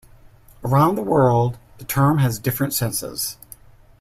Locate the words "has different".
2.17-2.73